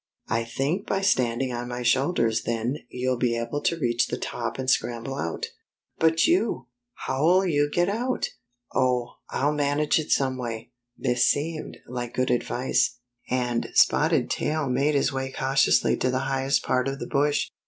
[0.29, 4.57] I think by standing on my shoulders then you'll be able to reach tihe top
[4.57, 5.51] and scramble out.""
[5.99, 6.65] But you?
[7.05, 8.29] How'll you get out?""
[8.73, 12.97] Oh, I'll manage it some way." This seemed like good advice,
[13.29, 17.51] and Spotted Tail made his way cautiously to the highest part of the bush.